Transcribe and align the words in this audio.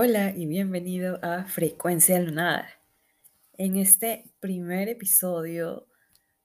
Hola 0.00 0.30
y 0.30 0.46
bienvenido 0.46 1.18
a 1.24 1.42
Frecuencia 1.46 2.20
Lunar. 2.20 2.66
En 3.54 3.76
este 3.76 4.30
primer 4.38 4.88
episodio 4.88 5.88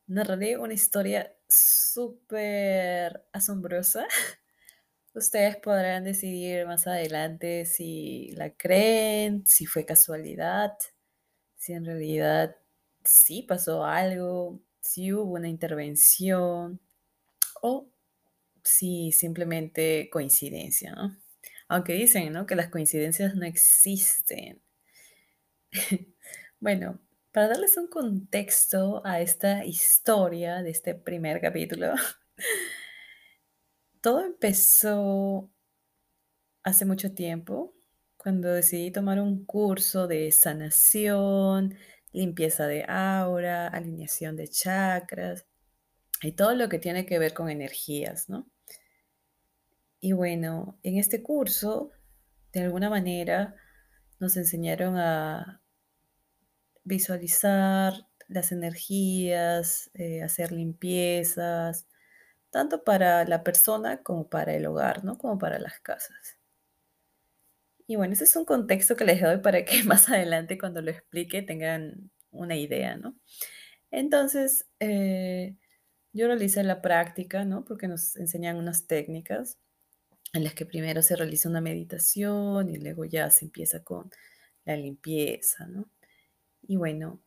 narraré 0.07 0.57
una 0.57 0.73
historia 0.73 1.31
súper 1.47 3.23
asombrosa. 3.31 4.07
Ustedes 5.13 5.57
podrán 5.57 6.03
decidir 6.03 6.65
más 6.65 6.87
adelante 6.87 7.65
si 7.65 8.31
la 8.31 8.49
creen, 8.49 9.45
si 9.45 9.67
fue 9.67 9.85
casualidad, 9.85 10.73
si 11.55 11.73
en 11.73 11.85
realidad 11.85 12.55
sí 13.03 13.43
pasó 13.43 13.85
algo, 13.85 14.63
si 14.81 15.13
hubo 15.13 15.33
una 15.33 15.47
intervención 15.47 16.79
o 17.61 17.87
si 18.63 19.11
simplemente 19.11 20.09
coincidencia, 20.11 20.93
¿no? 20.95 21.22
Aunque 21.73 21.93
dicen, 21.93 22.31
¿no? 22.31 22.45
Que 22.45 22.55
las 22.55 22.69
coincidencias 22.69 23.33
no 23.33 23.45
existen. 23.45 24.61
bueno, 26.59 27.01
para 27.31 27.47
darles 27.47 27.77
un 27.77 27.87
contexto 27.87 29.01
a 29.03 29.21
esta 29.21 29.65
historia 29.65 30.61
de 30.61 30.69
este 30.69 30.93
primer 30.93 31.41
capítulo, 31.41 31.95
todo 34.01 34.23
empezó 34.23 35.51
hace 36.61 36.85
mucho 36.85 37.11
tiempo, 37.15 37.73
cuando 38.17 38.49
decidí 38.53 38.91
tomar 38.91 39.19
un 39.19 39.43
curso 39.43 40.05
de 40.05 40.31
sanación, 40.31 41.75
limpieza 42.11 42.67
de 42.67 42.85
aura, 42.87 43.67
alineación 43.67 44.35
de 44.35 44.47
chakras 44.47 45.47
y 46.21 46.33
todo 46.33 46.53
lo 46.53 46.69
que 46.69 46.77
tiene 46.77 47.07
que 47.07 47.17
ver 47.17 47.33
con 47.33 47.49
energías, 47.49 48.29
¿no? 48.29 48.52
Y 50.03 50.11
bueno, 50.11 50.77
en 50.83 50.97
este 50.97 51.23
curso, 51.23 51.91
de 52.51 52.59
alguna 52.59 52.89
manera, 52.89 53.55
nos 54.19 54.35
enseñaron 54.35 54.97
a 54.97 55.61
visualizar 56.83 57.93
las 58.27 58.51
energías, 58.51 59.89
eh, 59.93 60.21
hacer 60.21 60.51
limpiezas, 60.51 61.87
tanto 62.49 62.83
para 62.83 63.23
la 63.23 63.45
persona 63.45 64.03
como 64.03 64.27
para 64.27 64.53
el 64.53 64.65
hogar, 64.65 65.05
¿no? 65.05 65.17
Como 65.17 65.37
para 65.37 65.57
las 65.57 65.79
casas. 65.79 66.37
Y 67.87 67.95
bueno, 67.95 68.11
ese 68.11 68.25
es 68.25 68.35
un 68.35 68.43
contexto 68.43 68.97
que 68.97 69.05
les 69.05 69.21
doy 69.21 69.37
para 69.37 69.63
que 69.63 69.83
más 69.85 70.09
adelante 70.09 70.57
cuando 70.57 70.81
lo 70.81 70.91
explique 70.91 71.43
tengan 71.43 72.11
una 72.29 72.57
idea, 72.57 72.97
¿no? 72.97 73.15
Entonces, 73.89 74.67
eh, 74.81 75.55
yo 76.11 76.27
realicé 76.27 76.61
la 76.63 76.81
práctica, 76.81 77.45
¿no? 77.45 77.63
Porque 77.63 77.87
nos 77.87 78.17
enseñan 78.17 78.57
unas 78.57 78.85
técnicas 78.85 79.62
en 80.33 80.43
las 80.43 80.55
que 80.55 80.65
primero 80.65 81.01
se 81.01 81.15
realiza 81.15 81.49
una 81.49 81.61
meditación 81.61 82.69
y 82.69 82.77
luego 82.77 83.05
ya 83.05 83.29
se 83.29 83.45
empieza 83.45 83.83
con 83.83 84.09
la 84.65 84.75
limpieza, 84.75 85.67
¿no? 85.67 85.89
Y 86.63 86.77
bueno, 86.77 87.21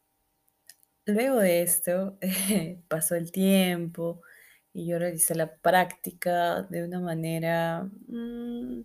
luego 1.06 1.38
de 1.38 1.62
esto 1.62 2.18
pasó 2.88 3.14
el 3.14 3.30
tiempo 3.32 4.22
y 4.72 4.86
yo 4.86 4.98
realicé 4.98 5.34
la 5.34 5.56
práctica 5.56 6.62
de 6.64 6.84
una 6.84 7.00
manera 7.00 7.84
mm, 8.08 8.80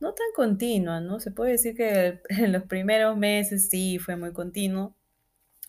no 0.00 0.14
tan 0.14 0.26
continua, 0.36 1.00
¿no? 1.00 1.20
Se 1.20 1.30
puede 1.32 1.52
decir 1.52 1.74
que 1.76 2.20
en 2.28 2.52
los 2.52 2.64
primeros 2.64 3.16
meses 3.16 3.68
sí 3.68 3.98
fue 3.98 4.16
muy 4.16 4.32
continuo, 4.32 4.94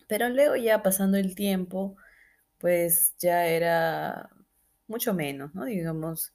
pero 0.08 0.30
luego 0.30 0.56
ya 0.58 0.84
pasando 0.84 1.18
el 1.18 1.36
tiempo, 1.36 1.98
pues 2.59 3.16
ya 3.20 3.48
era 3.48 4.30
mucho 4.88 5.14
menos, 5.14 5.56
¿no? 5.56 5.66
Digamos, 5.66 6.34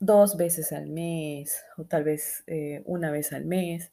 dos 0.00 0.36
veces 0.36 0.72
al 0.72 0.88
mes 0.88 1.62
o 1.76 1.84
tal 1.84 2.02
vez 2.02 2.42
eh, 2.46 2.82
una 2.86 3.10
vez 3.12 3.32
al 3.32 3.44
mes. 3.44 3.92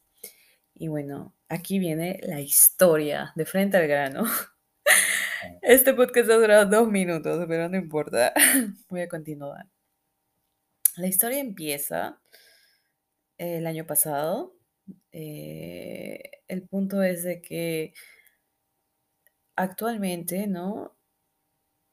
Y 0.73 0.87
bueno, 0.87 1.35
aquí 1.49 1.79
viene 1.79 2.19
la 2.23 2.39
historia 2.41 3.33
de 3.35 3.45
frente 3.45 3.77
al 3.77 3.87
grano. 3.87 4.23
Este 5.61 5.93
podcast 5.93 6.29
ha 6.31 6.35
durado 6.35 6.65
dos 6.65 6.89
minutos, 6.89 7.45
pero 7.47 7.69
no 7.69 7.77
importa. 7.77 8.33
Voy 8.89 9.01
a 9.01 9.07
continuar. 9.07 9.67
La 10.95 11.07
historia 11.07 11.39
empieza 11.39 12.19
el 13.37 13.67
año 13.67 13.85
pasado. 13.85 14.55
Eh, 15.11 16.23
el 16.47 16.63
punto 16.63 17.03
es 17.03 17.23
de 17.23 17.41
que 17.41 17.93
actualmente, 19.55 20.47
¿no? 20.47 20.95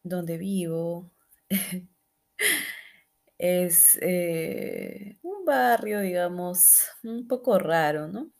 Donde 0.02 0.38
vivo, 0.38 1.10
es 3.38 3.98
eh, 4.02 5.18
un 5.22 5.44
barrio, 5.44 6.00
digamos, 6.00 6.82
un 7.02 7.26
poco 7.28 7.58
raro, 7.58 8.08
¿no? 8.08 8.30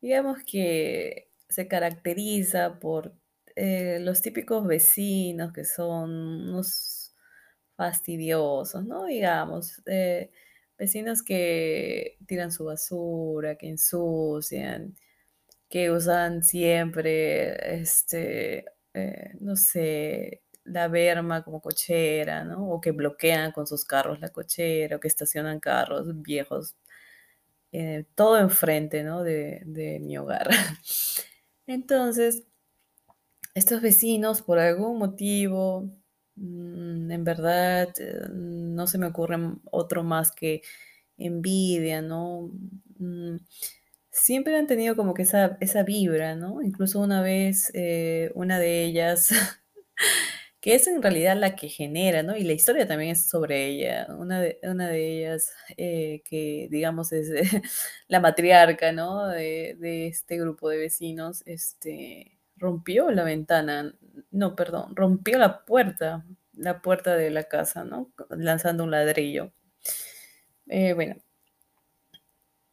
Digamos 0.00 0.38
que 0.44 1.30
se 1.48 1.68
caracteriza 1.68 2.78
por 2.80 3.14
eh, 3.56 3.98
los 4.00 4.20
típicos 4.22 4.66
vecinos 4.66 5.52
que 5.52 5.64
son 5.64 6.10
unos 6.50 7.14
fastidiosos, 7.76 8.84
¿no? 8.84 9.06
Digamos, 9.06 9.82
eh, 9.86 10.30
vecinos 10.78 11.22
que 11.22 12.18
tiran 12.26 12.52
su 12.52 12.64
basura, 12.66 13.56
que 13.56 13.68
ensucian, 13.70 14.96
que 15.68 15.90
usan 15.90 16.42
siempre, 16.44 17.80
este, 17.82 18.66
no 19.40 19.56
sé, 19.56 20.42
la 20.66 20.88
berma 20.88 21.42
como 21.44 21.60
cochera, 21.60 22.44
¿no? 22.44 22.70
O 22.70 22.80
que 22.80 22.92
bloquean 22.92 23.52
con 23.52 23.66
sus 23.66 23.84
carros 23.84 24.20
la 24.20 24.30
cochera, 24.30 24.96
o 24.96 25.00
que 25.00 25.08
estacionan 25.08 25.60
carros 25.60 26.22
viejos, 26.22 26.76
eh, 27.72 28.06
todo 28.14 28.38
enfrente, 28.38 29.02
¿no? 29.04 29.22
De, 29.22 29.98
mi 30.02 30.18
hogar. 30.18 30.48
Entonces, 31.66 32.44
estos 33.54 33.82
vecinos, 33.82 34.42
por 34.42 34.58
algún 34.58 34.98
motivo, 34.98 35.90
mm, 36.36 37.10
en 37.10 37.24
verdad, 37.24 37.88
eh, 37.98 38.28
no 38.32 38.86
se 38.86 38.98
me 38.98 39.06
ocurre 39.06 39.36
otro 39.70 40.04
más 40.04 40.32
que 40.32 40.62
envidia, 41.18 42.02
¿no? 42.02 42.50
Mm, 42.98 43.36
siempre 44.10 44.56
han 44.56 44.66
tenido 44.66 44.96
como 44.96 45.14
que 45.14 45.22
esa, 45.22 45.58
esa 45.60 45.82
vibra, 45.82 46.36
¿no? 46.36 46.62
Incluso 46.62 47.00
una 47.00 47.22
vez, 47.22 47.70
eh, 47.74 48.32
una 48.34 48.58
de 48.58 48.84
ellas 48.84 49.30
que 50.66 50.74
es 50.74 50.88
en 50.88 51.00
realidad 51.00 51.36
la 51.36 51.54
que 51.54 51.68
genera, 51.68 52.24
¿no? 52.24 52.36
Y 52.36 52.42
la 52.42 52.52
historia 52.52 52.88
también 52.88 53.12
es 53.12 53.28
sobre 53.28 53.66
ella. 53.66 54.08
Una 54.18 54.40
de, 54.40 54.58
una 54.64 54.88
de 54.88 55.18
ellas, 55.18 55.52
eh, 55.76 56.22
que 56.24 56.66
digamos 56.72 57.12
es 57.12 57.30
la 58.08 58.18
matriarca, 58.18 58.90
¿no? 58.90 59.28
De, 59.28 60.08
este 60.08 60.36
grupo 60.38 60.68
de 60.68 60.78
vecinos, 60.78 61.44
este, 61.46 62.40
rompió 62.56 63.12
la 63.12 63.22
ventana, 63.22 63.94
no, 64.32 64.56
perdón, 64.56 64.96
rompió 64.96 65.38
la 65.38 65.64
puerta, 65.64 66.26
la 66.52 66.82
puerta 66.82 67.14
de 67.14 67.30
la 67.30 67.44
casa, 67.44 67.84
¿no? 67.84 68.12
Lanzando 68.30 68.82
un 68.82 68.90
ladrillo. 68.90 69.52
Eh, 70.66 70.94
bueno, 70.94 71.14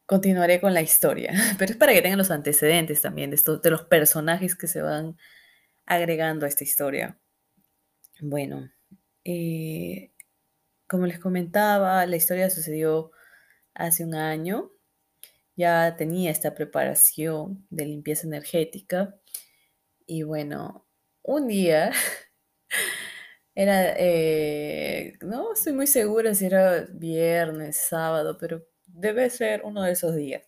continuaré 0.07 0.59
con 0.59 0.73
la 0.73 0.81
historia, 0.81 1.31
pero 1.59 1.73
es 1.73 1.77
para 1.77 1.93
que 1.93 2.01
tengan 2.01 2.17
los 2.17 2.31
antecedentes 2.31 3.03
también 3.03 3.29
de, 3.29 3.35
estos, 3.35 3.61
de 3.61 3.69
los 3.69 3.83
personajes 3.83 4.55
que 4.55 4.65
se 4.65 4.81
van 4.81 5.15
agregando 5.85 6.47
a 6.47 6.49
esta 6.49 6.63
historia. 6.63 7.19
Bueno, 8.21 8.69
eh, 9.23 10.11
como 10.87 11.07
les 11.07 11.19
comentaba, 11.19 12.05
la 12.05 12.15
historia 12.17 12.49
sucedió 12.49 13.11
hace 13.75 14.05
un 14.05 14.15
año. 14.15 14.71
Ya 15.57 15.95
tenía 15.97 16.31
esta 16.31 16.55
preparación 16.55 17.65
de 17.71 17.85
limpieza 17.87 18.27
energética. 18.27 19.15
Y 20.07 20.23
bueno, 20.23 20.87
un 21.23 21.47
día, 21.47 21.91
era, 23.55 23.93
eh, 23.97 25.13
no 25.21 25.53
estoy 25.53 25.73
muy 25.73 25.87
segura 25.87 26.33
si 26.35 26.45
era 26.45 26.87
viernes, 26.91 27.77
sábado, 27.77 28.37
pero 28.39 28.65
debe 28.87 29.29
ser 29.29 29.61
uno 29.63 29.83
de 29.83 29.91
esos 29.91 30.15
días, 30.15 30.43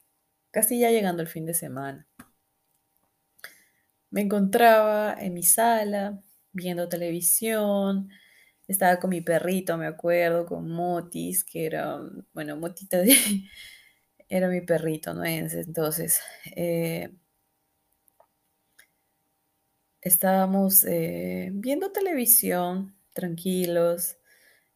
casi 0.51 0.79
ya 0.79 0.89
llegando 0.91 1.21
el 1.21 1.27
fin 1.27 1.45
de 1.45 1.53
semana. 1.53 2.07
Me 4.09 4.21
encontraba 4.21 5.13
en 5.19 5.33
mi 5.35 5.43
sala 5.43 6.23
viendo 6.55 6.89
televisión, 6.89 8.09
estaba 8.67 8.99
con 8.99 9.11
mi 9.11 9.21
perrito, 9.21 9.77
me 9.77 9.87
acuerdo, 9.87 10.45
con 10.47 10.69
Motis, 10.71 11.43
que 11.45 11.65
era, 11.67 11.99
bueno, 12.33 12.57
Motita 12.57 12.99
era 14.29 14.49
mi 14.49 14.61
perrito, 14.61 15.13
¿no? 15.13 15.25
Entonces, 15.25 16.19
eh, 16.55 17.11
estábamos 20.01 20.83
eh, 20.85 21.49
viendo 21.53 21.91
televisión, 21.91 22.95
tranquilos, 23.13 24.17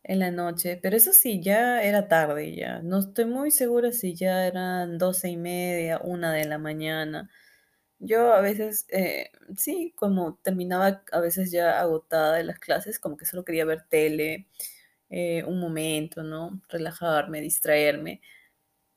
en 0.04 0.20
la 0.20 0.32
noche, 0.32 0.80
pero 0.82 0.98
eso 0.98 1.14
sí, 1.14 1.42
ya 1.44 1.84
era 1.84 2.08
tarde 2.10 2.56
ya. 2.56 2.82
No 2.82 3.00
estoy 3.00 3.26
muy 3.26 3.52
segura 3.52 3.92
si 3.94 4.16
ya 4.16 4.48
eran 4.48 4.98
doce 5.00 5.30
y 5.30 5.38
media, 5.38 6.00
una 6.04 6.34
de 6.34 6.46
la 6.46 6.58
mañana. 6.60 7.30
Yo 8.02 8.34
a 8.34 8.40
veces, 8.42 8.86
eh, 8.90 9.30
sí, 9.58 9.94
como 9.98 10.36
terminaba 10.42 11.04
a 11.12 11.20
veces 11.20 11.52
ya 11.52 11.80
agotada 11.82 12.36
de 12.38 12.46
las 12.46 12.58
clases, 12.60 12.98
como 12.98 13.18
que 13.18 13.26
solo 13.26 13.44
quería 13.44 13.66
ver 13.66 13.84
tele, 13.90 14.48
eh, 15.10 15.44
un 15.46 15.60
momento, 15.60 16.24
¿no? 16.24 16.62
Relajarme, 16.70 17.42
distraerme. 17.42 18.22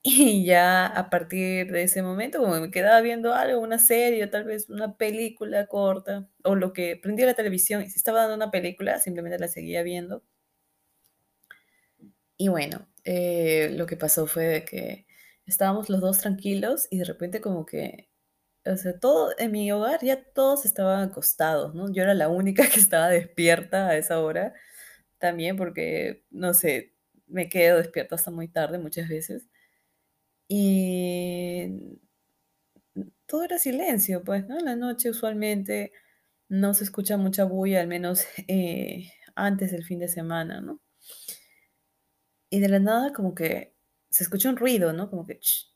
Y 0.04 0.44
ya 0.46 0.87
a 0.87 1.10
partir 1.10 1.72
de 1.72 1.82
ese 1.84 2.02
momento, 2.02 2.38
como 2.40 2.60
me 2.60 2.70
quedaba 2.72 3.00
viendo 3.02 3.34
algo, 3.34 3.60
una 3.60 3.78
serie, 3.78 4.25
o 4.25 4.31
tal 4.31 4.44
vez 4.44 4.69
una 4.70 4.96
película 4.99 5.66
corta, 5.69 6.28
o 6.44 6.55
lo 6.56 6.72
que 6.75 6.96
prendía 6.96 7.26
la 7.26 7.34
televisión, 7.34 7.82
y 7.82 7.90
si 7.90 7.98
estaba 7.98 8.20
dando 8.22 8.37
una 8.37 8.50
película, 8.52 9.00
simplemente 9.00 9.38
la 9.40 9.48
seguía 9.48 9.82
viendo. 9.84 10.22
Y 12.38 12.48
bueno, 12.48 12.88
eh, 13.05 13.70
lo 13.76 13.87
que 13.87 13.96
pasó 13.96 14.26
fue 14.26 14.64
que 14.69 15.06
estábamos 15.46 15.88
los 15.90 16.00
dos 16.00 16.19
tranquilos 16.19 16.87
y 16.90 16.98
de 16.98 17.05
repente 17.05 17.40
como 17.40 17.66
que, 17.66 18.08
o 18.66 18.76
sea, 18.76 18.98
todo 18.98 19.32
en 19.38 19.52
mi 19.52 19.70
hogar 19.72 20.00
ya 20.04 20.22
todos 20.32 20.64
estaban 20.64 21.10
acostados, 21.10 21.74
¿no? 21.74 21.92
Yo 21.92 22.02
era 22.02 22.14
la 22.14 22.28
única 22.28 22.64
que 22.70 22.80
estaba 22.80 23.08
despierta 23.08 23.88
a 23.88 23.96
esa 23.96 24.20
hora, 24.20 24.54
también 25.18 25.56
porque, 25.56 26.24
no 26.30 26.54
sé, 26.54 26.94
me 27.26 27.48
quedo 27.48 27.78
despierta 27.78 28.16
hasta 28.16 28.30
muy 28.30 28.48
tarde 28.48 28.78
muchas 28.78 29.08
veces. 29.08 29.48
Y 30.48 31.98
todo 33.26 33.44
era 33.44 33.58
silencio, 33.58 34.22
pues, 34.24 34.46
¿no? 34.48 34.58
En 34.58 34.64
la 34.66 34.76
noche 34.76 35.10
usualmente 35.10 35.92
no 36.48 36.74
se 36.74 36.84
escucha 36.84 37.16
mucha 37.16 37.44
bulla, 37.44 37.80
al 37.80 37.88
menos 37.88 38.24
eh, 38.48 39.10
antes 39.34 39.72
del 39.72 39.84
fin 39.84 39.98
de 40.00 40.08
semana, 40.08 40.60
¿no? 40.60 40.80
Y 42.50 42.60
de 42.60 42.68
la 42.68 42.78
nada 42.78 43.12
como 43.12 43.34
que 43.34 43.74
se 44.08 44.22
escucha 44.22 44.48
un 44.48 44.56
ruido, 44.56 44.92
¿no? 44.92 45.10
Como 45.10 45.26
que... 45.26 45.40
ch. 45.40 45.71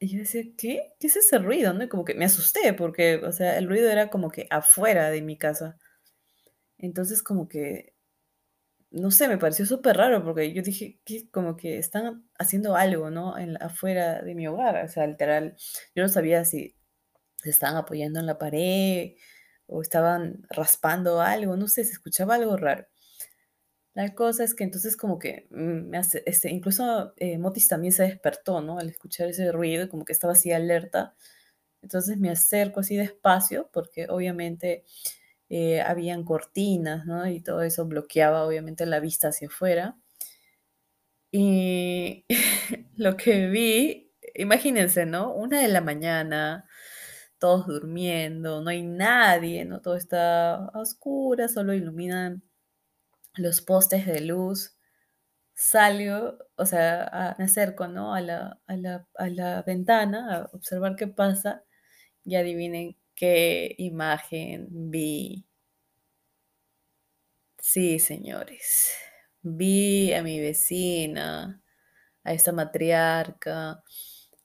Y 0.00 0.08
yo 0.08 0.18
decía, 0.20 0.42
¿qué? 0.56 0.94
¿Qué 1.00 1.08
es 1.08 1.16
ese 1.16 1.38
ruido? 1.38 1.72
¿no? 1.74 1.88
Como 1.88 2.04
que 2.04 2.14
me 2.14 2.24
asusté 2.24 2.72
porque, 2.72 3.16
o 3.16 3.32
sea, 3.32 3.58
el 3.58 3.68
ruido 3.68 3.90
era 3.90 4.10
como 4.10 4.30
que 4.30 4.46
afuera 4.50 5.10
de 5.10 5.22
mi 5.22 5.36
casa. 5.36 5.78
Entonces 6.78 7.22
como 7.22 7.48
que, 7.48 7.94
no 8.90 9.10
sé, 9.10 9.28
me 9.28 9.38
pareció 9.38 9.66
súper 9.66 9.96
raro 9.96 10.24
porque 10.24 10.52
yo 10.52 10.62
dije 10.62 11.00
que 11.04 11.28
como 11.30 11.56
que 11.56 11.78
están 11.78 12.28
haciendo 12.38 12.76
algo, 12.76 13.10
¿no? 13.10 13.36
En, 13.38 13.60
afuera 13.62 14.22
de 14.22 14.34
mi 14.34 14.46
hogar. 14.48 14.84
O 14.84 14.88
sea, 14.88 15.06
literal, 15.06 15.56
yo 15.94 16.02
no 16.04 16.08
sabía 16.08 16.44
si 16.44 16.76
se 17.36 17.50
estaban 17.50 17.76
apoyando 17.76 18.20
en 18.20 18.26
la 18.26 18.38
pared 18.38 19.14
o 19.66 19.82
estaban 19.82 20.46
raspando 20.50 21.20
algo, 21.20 21.56
no 21.56 21.68
sé, 21.68 21.84
se 21.84 21.92
escuchaba 21.92 22.36
algo 22.36 22.56
raro. 22.56 22.86
La 23.98 24.14
cosa 24.14 24.44
es 24.44 24.54
que 24.54 24.62
entonces 24.62 24.96
como 24.96 25.18
que 25.18 25.48
mm, 25.50 25.88
me 25.90 25.98
hace, 25.98 26.22
este, 26.24 26.50
incluso 26.50 27.14
eh, 27.16 27.36
Motis 27.36 27.66
también 27.66 27.92
se 27.92 28.04
despertó, 28.04 28.60
¿no? 28.60 28.78
Al 28.78 28.88
escuchar 28.90 29.28
ese 29.28 29.50
ruido, 29.50 29.88
como 29.88 30.04
que 30.04 30.12
estaba 30.12 30.34
así 30.34 30.52
alerta. 30.52 31.16
Entonces 31.82 32.18
me 32.18 32.30
acerco 32.30 32.80
así 32.80 32.96
despacio, 32.96 33.70
porque 33.72 34.06
obviamente 34.08 34.84
eh, 35.50 35.80
habían 35.82 36.24
cortinas, 36.24 37.06
¿no? 37.06 37.28
Y 37.28 37.40
todo 37.42 37.62
eso 37.62 37.86
bloqueaba 37.86 38.46
obviamente 38.46 38.86
la 38.86 39.00
vista 39.00 39.28
hacia 39.28 39.48
afuera. 39.48 39.96
Y 41.32 42.24
lo 42.96 43.16
que 43.16 43.48
vi, 43.48 44.12
imagínense, 44.34 45.06
¿no? 45.06 45.34
Una 45.34 45.60
de 45.60 45.68
la 45.68 45.80
mañana, 45.80 46.68
todos 47.38 47.66
durmiendo, 47.66 48.62
no 48.62 48.70
hay 48.70 48.82
nadie, 48.82 49.64
¿no? 49.64 49.80
Todo 49.82 49.96
está 49.96 50.56
a 50.66 50.78
oscuras, 50.80 51.52
solo 51.54 51.74
iluminan 51.74 52.47
los 53.36 53.60
postes 53.62 54.06
de 54.06 54.20
luz. 54.22 54.76
Salgo, 55.54 56.38
o 56.56 56.66
sea, 56.66 57.04
a- 57.12 57.36
me 57.38 57.44
acerco, 57.46 57.88
¿no? 57.88 58.14
A 58.14 58.20
la, 58.22 58.60
a 58.68 58.76
la, 58.76 59.08
a 59.16 59.28
la 59.30 59.62
ventana 59.62 60.36
a 60.36 60.50
observar 60.54 60.96
qué 60.96 61.08
pasa 61.08 61.64
y 62.24 62.36
adivinen 62.36 62.96
qué 63.16 63.74
imagen 63.78 64.68
vi. 64.90 65.46
Sí, 67.60 67.98
señores, 67.98 68.88
vi 69.42 70.12
a 70.12 70.22
mi 70.22 70.40
vecina, 70.40 71.62
a 72.24 72.32
esta 72.32 72.52
matriarca, 72.52 73.82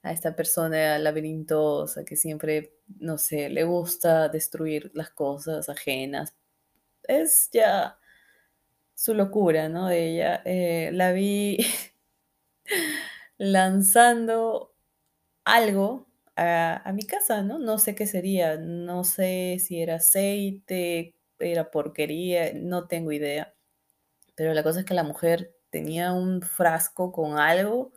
a 0.04 0.12
esta 0.12 0.36
persona 0.36 0.98
laberintosa 1.00 2.04
que 2.06 2.16
siempre, 2.16 2.76
no 3.00 3.18
sé, 3.18 3.50
le 3.50 3.64
gusta 3.64 4.30
destruir 4.30 4.92
las 4.96 5.12
cosas 5.12 5.70
ajenas. 5.70 6.36
Es 7.08 7.50
ya 7.54 8.00
su 8.96 9.14
locura, 9.14 9.70
¿no? 9.70 9.88
De 9.88 10.10
ella. 10.14 10.42
Eh, 10.46 10.92
la 10.94 11.12
vi 11.12 11.58
lanzando 13.38 14.74
algo 15.46 16.08
a, 16.36 16.82
a 16.88 16.94
mi 16.94 17.04
casa, 17.06 17.44
¿no? 17.44 17.60
No 17.60 17.78
sé 17.80 17.96
qué 17.96 18.08
sería, 18.08 18.58
no 18.58 19.04
sé 19.04 19.58
si 19.60 19.82
era 19.82 19.96
aceite, 19.96 21.16
era 21.40 21.72
porquería, 21.72 22.54
no 22.56 22.88
tengo 22.88 23.12
idea. 23.12 23.54
Pero 24.36 24.54
la 24.54 24.64
cosa 24.64 24.82
es 24.82 24.86
que 24.86 24.94
la 24.94 25.04
mujer 25.04 25.56
tenía 25.70 26.14
un 26.14 26.42
frasco 26.42 27.12
con 27.12 27.38
algo 27.40 27.94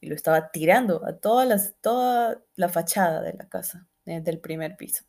y 0.00 0.08
lo 0.08 0.14
estaba 0.14 0.50
tirando 0.50 1.04
a 1.06 1.18
todas 1.18 1.48
las, 1.48 1.76
toda 1.80 2.42
la 2.56 2.68
fachada 2.68 3.22
de 3.22 3.34
la 3.34 3.48
casa, 3.48 3.88
eh, 4.06 4.20
del 4.20 4.40
primer 4.40 4.76
piso. 4.76 5.04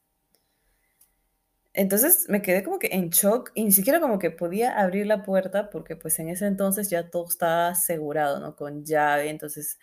Entonces 1.79 2.25
me 2.27 2.41
quedé 2.41 2.61
como 2.61 2.77
que 2.77 2.89
en 2.91 3.09
shock 3.09 3.51
y 3.55 3.63
ni 3.63 3.71
siquiera 3.71 4.01
como 4.01 4.19
que 4.19 4.31
podía 4.31 4.77
abrir 4.77 5.07
la 5.07 5.23
puerta 5.23 5.69
porque 5.69 5.95
pues 5.95 6.19
en 6.19 6.27
ese 6.27 6.45
entonces 6.45 6.89
ya 6.89 7.09
todo 7.09 7.25
estaba 7.25 7.69
asegurado, 7.69 8.41
¿no? 8.41 8.57
Con 8.57 8.83
llave, 8.83 9.29
entonces 9.29 9.79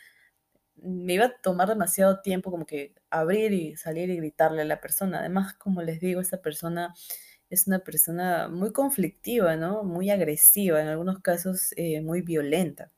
me 0.77 1.15
iba 1.15 1.27
a 1.27 1.41
tomar 1.43 1.69
demasiado 1.69 2.21
tiempo 2.23 2.51
como 2.51 2.67
que 2.67 2.95
abrir 3.11 3.53
y 3.55 3.77
salir 3.77 4.11
y 4.11 4.17
gritarle 4.19 4.63
a 4.63 4.65
la 4.67 4.81
persona. 4.81 5.21
Además, 5.21 5.55
como 5.55 5.83
les 5.83 6.01
digo, 6.01 6.21
esta 6.21 6.43
persona 6.43 6.95
es 7.51 7.67
una 7.67 7.81
persona 7.81 8.49
muy 8.49 8.73
conflictiva, 8.73 9.57
¿no? 9.57 9.85
Muy 9.85 10.11
agresiva, 10.11 10.83
en 10.83 10.89
algunos 10.89 11.21
casos 11.21 11.73
eh, 11.77 12.03
muy 12.03 12.23
violenta. 12.23 12.93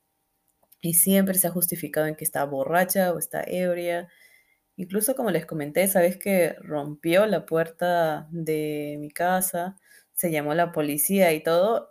Y 0.82 0.94
siempre 0.94 1.34
se 1.38 1.48
ha 1.48 1.50
justificado 1.50 2.06
en 2.06 2.16
que 2.16 2.24
está 2.24 2.44
borracha 2.44 3.12
o 3.12 3.18
está 3.18 3.44
ebria. 3.46 4.08
Incluso 4.78 5.16
como 5.16 5.32
les 5.32 5.44
comenté, 5.44 5.88
sabes 5.88 6.18
que 6.18 6.54
rompió 6.60 7.26
la 7.26 7.44
puerta 7.46 8.28
de 8.30 8.96
mi 9.00 9.10
casa, 9.10 9.76
se 10.14 10.30
llamó 10.30 10.54
la 10.54 10.70
policía 10.72 11.32
y 11.32 11.42
todo, 11.42 11.90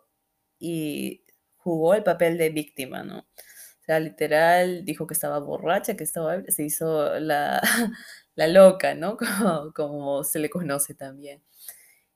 y 0.60 1.26
jugó 1.58 1.96
el 1.96 2.04
papel 2.04 2.38
de 2.38 2.50
víctima, 2.50 3.04
¿no? 3.04 3.20
O 3.20 3.84
sea, 3.86 4.00
literal, 4.00 4.86
dijo 4.86 5.06
que 5.06 5.14
estaba 5.16 5.40
borracha, 5.40 5.98
que 5.98 6.06
estaba, 6.06 6.42
se 6.48 6.64
hizo 6.64 7.20
la, 7.20 7.62
la 8.36 8.48
loca, 8.48 8.96
¿no? 8.96 9.18
Como, 9.74 9.74
como 9.74 10.24
se 10.24 10.40
le 10.40 10.50
conoce 10.50 10.96
también. 10.96 11.44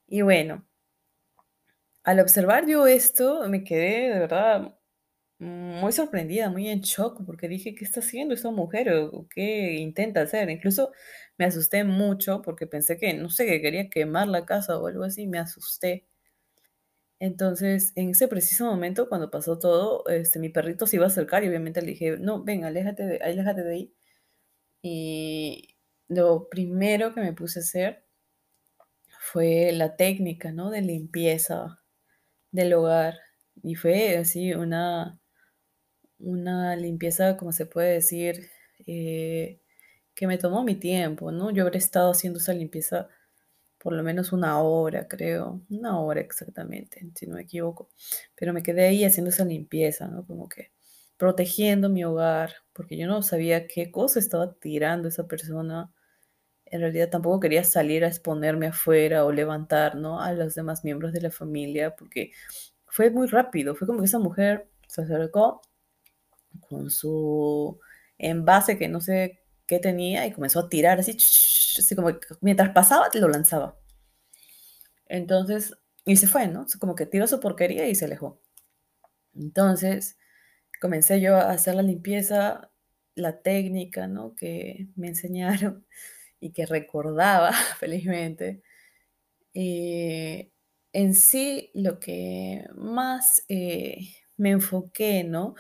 Y 0.08 0.22
bueno, 0.24 0.66
al 2.04 2.20
observar 2.20 2.68
yo 2.68 2.88
esto, 2.88 3.48
me 3.50 3.64
quedé 3.64 4.10
de 4.10 4.20
verdad 4.20 4.76
muy 5.42 5.92
sorprendida, 5.92 6.50
muy 6.50 6.70
en 6.70 6.82
shock, 6.82 7.26
porque 7.26 7.48
dije, 7.48 7.74
¿qué 7.76 7.84
está 7.86 8.00
haciendo 8.02 8.34
esta 8.36 8.52
mujer? 8.52 8.90
¿O 8.94 9.28
qué 9.30 9.74
intenta 9.76 10.22
hacer? 10.22 10.50
Incluso 10.50 10.92
me 11.38 11.46
asusté 11.46 11.84
mucho 11.84 12.42
porque 12.44 12.68
pensé 12.68 12.98
que, 12.98 13.14
no 13.16 13.30
sé, 13.30 13.48
que 13.48 13.62
quería 13.62 13.90
quemar 13.90 14.28
la 14.28 14.46
casa 14.46 14.78
o 14.78 14.88
algo 14.88 15.04
así, 15.04 15.28
me 15.28 15.40
asusté. 15.40 16.06
Entonces, 17.20 17.94
en 17.96 18.10
ese 18.10 18.28
preciso 18.28 18.66
momento, 18.66 19.08
cuando 19.08 19.30
pasó 19.30 19.60
todo, 19.60 20.08
este, 20.08 20.40
mi 20.40 20.50
perrito 20.50 20.88
se 20.88 20.96
iba 20.96 21.06
a 21.06 21.08
acercar 21.08 21.44
y 21.44 21.48
obviamente 21.50 21.82
le 21.82 21.88
dije, 21.92 22.18
no, 22.20 22.44
ven, 22.44 22.64
aléjate 22.66 23.06
de, 23.06 23.18
aléjate 23.18 23.64
de 23.64 23.72
ahí. 23.74 23.94
Y 24.84 25.78
lo 26.10 26.50
primero 26.50 27.14
que 27.14 27.22
me 27.22 27.34
puse 27.34 27.60
a 27.60 27.64
hacer 27.64 28.06
fue 29.20 29.72
la 29.72 29.96
técnica, 29.96 30.52
¿no? 30.52 30.70
De 30.70 30.82
limpieza 30.82 31.82
del 32.52 32.74
hogar. 32.74 33.16
Y 33.64 33.76
fue 33.76 34.18
así 34.18 34.54
una, 34.54 35.21
una 36.24 36.76
limpieza, 36.76 37.38
como 37.38 37.52
se 37.52 37.66
puede 37.66 37.94
decir, 37.94 38.50
eh, 38.88 39.60
que 40.16 40.28
me 40.28 40.38
tomó 40.38 40.64
mi 40.64 40.76
tiempo, 40.76 41.32
¿no? 41.32 41.52
Yo 41.52 41.64
habré 41.64 41.78
estado 41.80 42.12
haciendo 42.12 42.40
esa 42.40 42.54
limpieza 42.54 43.10
por 43.82 43.94
lo 43.94 44.04
menos 44.04 44.32
una 44.32 44.62
hora, 44.62 45.08
creo, 45.08 45.62
una 45.70 46.00
hora 46.00 46.22
exactamente, 46.22 47.04
si 47.16 47.26
no 47.26 47.36
me 47.36 47.42
equivoco. 47.44 47.90
Pero 48.36 48.54
me 48.54 48.62
quedé 48.64 48.86
ahí 48.88 49.04
haciendo 49.06 49.32
esa 49.32 49.46
limpieza, 49.46 50.08
¿no? 50.08 50.26
Como 50.26 50.48
que 50.48 50.72
protegiendo 51.18 51.90
mi 51.90 52.04
hogar, 52.04 52.54
porque 52.74 52.98
yo 52.98 53.08
no 53.08 53.22
sabía 53.24 53.68
qué 53.68 53.92
cosa 53.92 54.20
estaba 54.20 54.54
tirando 54.54 55.08
esa 55.08 55.28
persona. 55.28 55.92
En 56.66 56.82
realidad 56.82 57.10
tampoco 57.10 57.40
quería 57.40 57.64
salir 57.64 58.06
a 58.06 58.08
exponerme 58.10 58.68
afuera 58.68 59.26
o 59.26 59.32
levantar, 59.32 59.96
¿no? 59.96 60.22
A 60.22 60.34
los 60.34 60.56
demás 60.56 60.84
miembros 60.84 61.14
de 61.14 61.22
la 61.22 61.32
familia, 61.32 61.96
porque 61.96 62.32
fue 62.88 63.10
muy 63.10 63.28
rápido, 63.28 63.76
fue 63.76 63.88
como 63.88 64.00
que 64.02 64.06
esa 64.06 64.20
mujer 64.20 64.68
se 64.88 65.02
acercó 65.04 65.62
con 66.60 66.90
su 66.90 67.80
envase 68.18 68.78
que 68.78 68.88
no 68.88 69.02
sé 69.02 69.42
qué 69.68 69.80
tenía 69.80 70.26
y 70.28 70.34
comenzó 70.34 70.60
a 70.60 70.70
tirar 70.70 71.00
así, 71.00 71.12
así 71.12 71.96
como 71.96 72.08
que 72.20 72.28
mientras 72.42 72.70
pasaba 72.72 73.10
lo 73.14 73.28
lanzaba. 73.30 73.78
Entonces, 75.08 75.74
y 76.06 76.18
se 76.18 76.28
fue, 76.28 76.48
¿no? 76.48 76.66
Como 76.80 76.96
que 76.96 77.06
tiró 77.06 77.28
su 77.28 77.40
porquería 77.40 77.88
y 77.88 77.96
se 77.96 78.06
alejó. 78.06 78.42
Entonces, 79.36 80.18
comencé 80.82 81.22
yo 81.22 81.38
a 81.38 81.52
hacer 81.52 81.76
la 81.76 81.84
limpieza, 81.84 82.72
la 83.16 83.42
técnica, 83.42 84.08
¿no? 84.08 84.36
Que 84.36 84.88
me 84.96 85.08
enseñaron 85.10 85.86
y 86.40 86.52
que 86.54 86.66
recordaba 86.66 87.54
felizmente. 87.80 88.64
Eh, 89.54 90.52
en 90.94 91.16
sí, 91.16 91.72
lo 91.74 92.00
que 92.00 92.66
más 92.76 93.44
eh, 93.50 93.98
me 94.38 94.52
enfoqué, 94.52 95.24
¿no? 95.24 95.56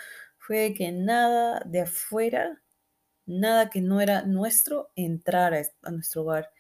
Fue 0.46 0.74
que 0.74 0.92
nada 0.92 1.62
de 1.66 1.82
afuera 1.82 2.62
nada 3.26 3.70
que 3.70 3.82
no 3.82 4.02
era 4.02 4.24
nuestro 4.24 4.92
entrara 4.96 5.62
a 5.84 5.92
nuestro 5.92 6.24
hogar, 6.24 6.52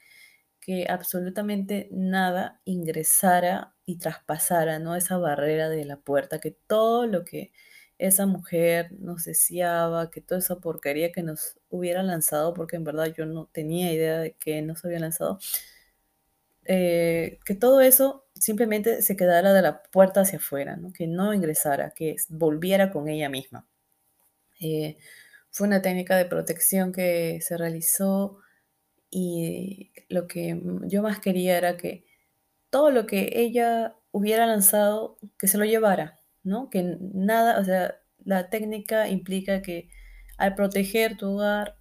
que 0.59 0.87
absolutamente 0.89 1.89
nada 1.91 2.61
ingresara 2.65 3.75
y 3.85 3.97
traspasara, 3.97 4.79
¿no? 4.79 4.95
Esa 4.95 5.17
barrera 5.17 5.69
de 5.69 5.85
la 5.85 5.97
puerta, 5.97 6.39
que 6.39 6.51
todo 6.51 7.07
lo 7.07 7.25
que 7.25 7.51
esa 7.97 8.25
mujer 8.27 8.91
nos 8.99 9.25
deseaba, 9.25 10.11
que 10.11 10.21
toda 10.21 10.39
esa 10.39 10.59
porquería 10.59 11.11
que 11.11 11.23
nos 11.23 11.57
hubiera 11.69 12.03
lanzado, 12.03 12.53
porque 12.53 12.75
en 12.77 12.83
verdad 12.83 13.13
yo 13.17 13.25
no 13.25 13.47
tenía 13.51 13.93
idea 13.93 14.19
de 14.19 14.33
que 14.35 14.61
nos 14.61 14.85
había 14.85 14.99
lanzado, 14.99 15.39
eh, 16.65 17.39
que 17.45 17.55
todo 17.55 17.81
eso 17.81 18.25
simplemente 18.35 19.01
se 19.01 19.15
quedara 19.15 19.53
de 19.53 19.61
la 19.61 19.83
puerta 19.83 20.21
hacia 20.21 20.37
afuera, 20.39 20.77
¿no? 20.77 20.93
que 20.93 21.07
no 21.07 21.33
ingresara, 21.33 21.91
que 21.91 22.15
volviera 22.29 22.91
con 22.91 23.07
ella 23.09 23.29
misma. 23.29 23.67
Eh, 24.61 24.97
fue 25.51 25.67
una 25.67 25.81
técnica 25.81 26.17
de 26.17 26.25
protección 26.25 26.93
que 26.93 27.41
se 27.41 27.57
realizó 27.57 28.39
y 29.11 29.91
lo 30.09 30.27
que 30.27 30.61
yo 30.87 31.03
más 31.03 31.19
quería 31.19 31.57
era 31.57 31.77
que 31.77 32.05
todo 32.69 32.91
lo 32.91 33.05
que 33.05 33.31
ella 33.35 33.95
hubiera 34.11 34.47
lanzado, 34.47 35.17
que 35.39 35.47
se 35.47 35.57
lo 35.57 35.65
llevara, 35.65 36.19
¿no? 36.43 36.69
Que 36.69 36.97
nada, 37.13 37.59
o 37.59 37.65
sea, 37.65 37.97
la 38.23 38.49
técnica 38.49 39.09
implica 39.09 39.61
que 39.61 39.89
al 40.37 40.55
proteger 40.55 41.17
tu 41.17 41.27
hogar, 41.33 41.77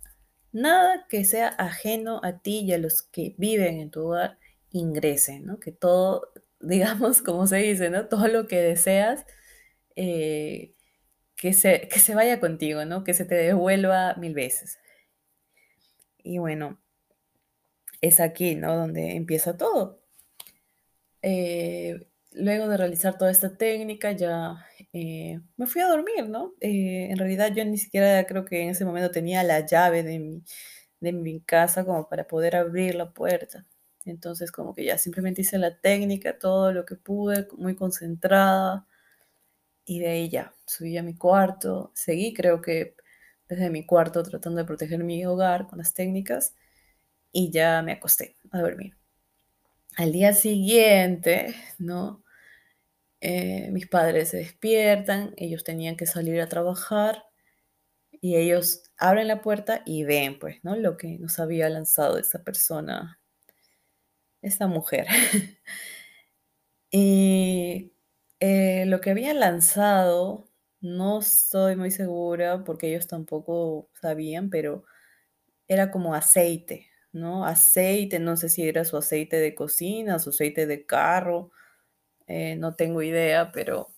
nada 0.53 1.07
que 1.09 1.25
sea 1.25 1.49
ajeno 1.49 2.21
a 2.25 2.41
ti 2.41 2.61
y 2.61 2.73
a 2.73 2.79
los 2.79 3.03
que 3.03 3.35
viven 3.39 3.81
en 3.81 3.91
tu 3.91 4.07
hogar 4.09 4.39
ingrese, 4.71 5.41
¿no? 5.41 5.61
Que 5.61 5.73
todo, 5.73 6.33
digamos, 6.61 7.23
como 7.23 7.47
se 7.47 7.59
dice, 7.59 7.91
¿no? 7.91 8.09
Todo 8.09 8.29
lo 8.29 8.47
que 8.49 8.61
deseas, 8.61 9.25
eh, 9.97 10.75
que, 11.41 11.55
se, 11.55 11.89
que 11.89 11.99
se 12.01 12.15
vaya 12.15 12.39
contigo, 12.39 12.85
¿no? 12.85 13.03
Que 13.03 13.15
se 13.15 13.25
te 13.25 13.35
devuelva 13.35 14.15
mil 14.17 14.35
veces. 14.35 14.79
Y 16.19 16.39
bueno, 16.39 16.79
es 18.03 18.21
aquí, 18.21 18.55
¿no? 18.57 18.77
Donde 18.77 19.17
empieza 19.17 19.57
todo. 19.57 20.03
Eh, 21.23 22.07
luego 22.33 22.69
de 22.69 22.77
realizar 22.77 23.17
toda 23.19 23.31
esta 23.31 23.57
técnica, 23.57 24.13
ya 24.13 24.67
eh, 24.93 25.41
me 25.57 25.67
fui 25.67 25.81
a 25.83 25.89
dormir, 25.89 26.29
¿no? 26.29 26.55
en 26.61 27.17
realidad 27.19 27.53
yo 27.55 27.65
ni 27.65 27.79
siquiera 27.79 28.25
creo 28.27 28.45
que 28.45 28.63
en 28.63 28.71
ese 28.71 28.85
momento 28.85 29.11
tenía 29.11 29.43
la 29.43 29.65
llave 29.67 30.03
de 30.03 30.19
mi, 30.19 30.45
de 31.01 31.13
mi 31.13 31.41
casa 31.41 31.85
como 31.85 32.09
para 32.09 32.27
poder 32.27 32.57
abrir 32.57 32.95
la 32.97 33.13
puerta. 33.13 33.67
Entonces 34.05 34.53
como 34.53 34.75
que 34.75 34.85
ya 34.85 34.99
simplemente 34.99 35.43
hice 35.43 35.59
la 35.59 35.79
técnica, 35.81 36.39
todo 36.39 36.73
lo 36.73 36.85
que 36.87 36.97
pude, 36.97 37.49
muy 37.59 37.77
concentrada. 37.77 38.87
Y 39.91 39.99
de 39.99 40.07
ahí 40.07 40.29
ya, 40.29 40.55
subí 40.67 40.97
a 40.99 41.03
mi 41.03 41.17
cuarto, 41.17 41.91
seguí 41.97 42.33
creo 42.33 42.63
que 42.63 42.95
desde 43.49 43.71
mi 43.71 43.85
cuarto 43.85 44.23
tratando 44.23 44.59
de 44.59 44.65
proteger 44.65 45.03
mi 45.03 45.27
hogar 45.27 45.67
con 45.67 45.79
las 45.79 45.95
técnicas 45.95 46.55
y 47.33 47.51
ya 47.51 47.83
me 47.83 47.91
acosté 47.91 48.37
a 48.53 48.61
dormir. 48.61 48.97
Al 49.97 50.13
día 50.13 50.33
siguiente, 50.33 51.57
¿no? 51.79 52.23
Eh, 53.21 53.71
mis 53.73 53.89
padres 53.89 54.29
se 54.29 54.37
despiertan, 54.37 55.35
ellos 55.37 55.65
tenían 55.65 55.97
que 55.97 56.07
salir 56.07 56.41
a 56.41 56.49
trabajar 56.49 57.25
y 58.13 58.37
ellos 58.37 58.93
abren 58.97 59.27
la 59.27 59.43
puerta 59.43 59.83
y 59.85 60.05
ven, 60.05 60.39
pues, 60.39 60.63
¿no? 60.63 60.77
Lo 60.77 60.97
que 60.97 61.19
nos 61.19 61.41
había 61.41 61.69
lanzado 61.69 62.17
esa 62.17 62.45
persona 62.45 63.19
esta 64.41 64.69
mujer. 64.69 65.09
y 66.93 67.93
eh, 68.41 68.85
lo 68.87 69.01
que 69.01 69.11
había 69.11 69.35
lanzado, 69.35 70.49
no 70.81 71.21
estoy 71.21 71.77
muy 71.77 71.91
segura 71.91 72.65
porque 72.65 72.89
ellos 72.91 73.07
tampoco 73.07 73.91
sabían, 74.01 74.51
pero 74.51 74.85
era 75.69 75.91
como 75.93 76.15
aceite, 76.15 76.89
¿no? 77.13 77.47
Aceite, 77.47 78.19
no 78.21 78.37
sé 78.37 78.49
si 78.51 78.69
era 78.69 78.85
su 78.85 78.97
aceite 78.99 79.39
de 79.39 79.55
cocina, 79.55 80.19
su 80.21 80.31
aceite 80.31 80.67
de 80.67 80.87
carro, 80.87 81.53
eh, 82.29 82.57
no 82.57 82.77
tengo 82.77 83.03
idea, 83.03 83.53
pero 83.53 83.89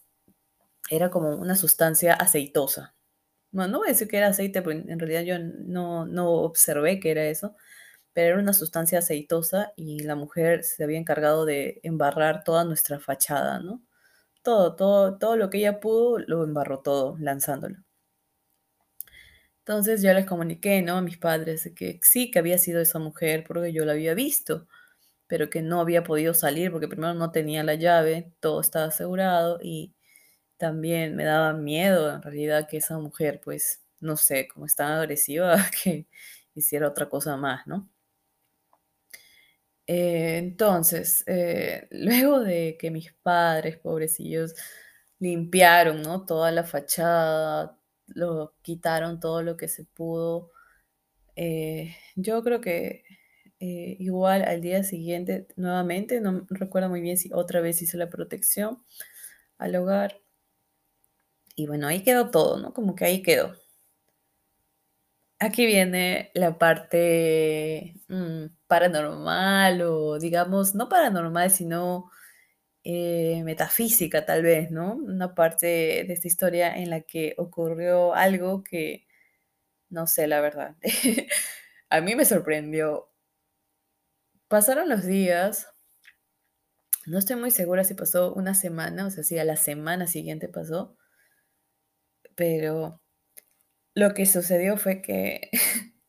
era 0.90 1.11
como 1.11 1.30
una 1.37 1.56
sustancia 1.56 2.14
aceitosa. 2.14 2.94
No, 3.52 3.68
no 3.68 3.78
voy 3.80 3.88
a 3.88 3.92
decir 3.92 4.08
que 4.08 4.18
era 4.18 4.28
aceite, 4.28 4.62
porque 4.62 4.78
en 4.88 4.99
realidad 5.00 5.22
yo 5.22 5.38
no, 5.40 6.06
no 6.06 6.30
observé 6.32 7.00
que 7.00 7.11
era 7.12 7.25
eso, 7.26 7.56
pero 8.14 8.34
era 8.34 8.40
una 8.42 8.54
sustancia 8.54 9.00
aceitosa 9.00 9.72
y 9.76 10.00
la 10.04 10.16
mujer 10.16 10.64
se 10.64 10.84
había 10.84 10.99
encargado 10.99 11.46
de 11.46 11.80
embarrar 11.84 12.44
toda 12.44 12.64
nuestra 12.64 13.00
fachada, 13.00 13.61
¿no? 13.61 13.82
Todo, 14.42 14.76
todo, 14.76 15.18
todo 15.18 15.37
lo 15.37 15.50
que 15.50 15.58
ella 15.58 15.80
pudo 15.80 16.18
lo 16.20 16.44
embarró 16.44 16.78
todo, 16.80 17.16
lanzándolo. 17.18 17.82
Entonces 19.61 20.02
yo 20.02 20.12
les 20.12 20.26
comuniqué, 20.26 20.82
¿no? 20.82 20.96
A 20.99 21.02
mis 21.02 21.18
padres 21.18 21.70
que 21.76 22.00
sí, 22.02 22.30
que 22.30 22.38
había 22.38 22.58
sido 22.58 22.80
esa 22.80 22.99
mujer 22.99 23.44
porque 23.46 23.72
yo 23.72 23.84
la 23.84 23.92
había 23.92 24.14
visto, 24.14 24.66
pero 25.28 25.50
que 25.50 25.62
no 25.62 25.80
había 25.80 26.04
podido 26.04 26.34
salir 26.34 26.72
porque 26.72 26.88
primero 26.88 27.14
no 27.14 27.32
tenía 27.32 27.64
la 27.64 27.75
llave, 27.76 28.32
todo 28.40 28.61
estaba 28.61 28.87
asegurado 28.87 29.58
y 29.62 29.94
también 30.58 31.16
me 31.16 31.25
daba 31.25 31.54
miedo 31.54 32.14
en 32.14 32.22
realidad 32.22 32.68
que 32.68 32.78
esa 32.78 32.99
mujer, 32.99 33.40
pues, 33.44 33.82
no 34.00 34.16
sé, 34.18 34.49
como 34.49 34.66
es 34.66 34.76
tan 34.76 34.92
agresiva, 34.92 35.56
que 35.84 36.06
hiciera 36.54 36.88
otra 36.88 37.08
cosa 37.08 37.37
más, 37.37 37.66
¿no? 37.66 37.88
Eh, 39.94 40.38
entonces, 40.38 41.22
eh, 41.26 41.87
luego 41.90 42.40
de 42.40 42.76
que 42.80 42.90
mis 42.90 43.12
padres, 43.22 43.76
pobrecillos, 43.78 44.54
limpiaron, 45.18 46.00
¿no? 46.02 46.25
Toda 46.26 46.50
la 46.50 46.64
fachada, 46.64 47.78
lo 48.06 48.54
quitaron 48.62 49.20
todo 49.20 49.42
lo 49.42 49.56
que 49.58 49.68
se 49.68 49.84
pudo. 49.84 50.50
Eh, 51.37 51.96
yo 52.16 52.42
creo 52.44 52.61
que 52.62 53.04
igual 53.61 54.42
al 54.44 54.61
día 54.62 54.84
siguiente, 54.84 55.46
nuevamente, 55.56 56.20
no 56.20 56.46
recuerdo 56.50 56.88
muy 56.90 57.00
bien 57.00 57.16
si 57.18 57.30
otra 57.34 57.61
vez 57.61 57.82
hice 57.82 57.96
la 57.99 58.11
protección 58.11 58.82
al 59.58 59.76
hogar. 59.76 60.20
Y 61.56 61.66
bueno, 61.66 61.87
ahí 61.87 62.02
quedó 62.02 62.30
todo, 62.30 62.58
¿no? 62.58 62.75
Como 62.75 62.94
que 62.94 63.06
ahí 63.06 63.22
quedó. 63.22 63.54
Aquí 65.42 65.66
viene 65.66 66.30
la 66.34 66.56
parte 66.56 67.94
mm, 68.06 68.44
paranormal 68.68 69.82
o 69.82 70.18
digamos, 70.20 70.76
no 70.76 70.88
paranormal, 70.88 71.50
sino 71.50 72.12
eh, 72.84 73.42
metafísica 73.44 74.25
tal 74.25 74.42
vez, 74.44 74.70
¿no? 74.70 74.94
Una 74.94 75.34
parte 75.34 75.66
de 75.66 76.12
esta 76.12 76.28
historia 76.28 76.76
en 76.76 76.90
la 76.90 77.00
que 77.02 77.34
ocurrió 77.38 78.14
algo 78.14 78.62
que, 78.62 79.08
no 79.90 80.06
sé, 80.06 80.28
la 80.28 80.40
verdad, 80.40 80.76
a 81.90 82.00
mí 82.00 82.14
me 82.16 82.25
sorprendió. 82.25 83.11
Pasaron 84.46 84.88
los 84.88 85.04
días, 85.04 85.66
no 87.06 87.18
estoy 87.18 87.34
muy 87.37 87.50
segura 87.50 87.82
si 87.82 87.94
pasó 87.94 88.32
una 88.32 88.54
semana, 88.54 89.06
o 89.06 89.11
sea, 89.11 89.25
si 89.25 89.38
a 89.38 89.44
la 89.44 89.56
semana 89.56 90.06
siguiente 90.06 90.49
pasó, 90.49 90.96
pero 92.37 93.01
lo 93.94 94.14
que 94.14 94.26
sucedió 94.26 94.76
fue 94.76 95.02
que 95.02 95.50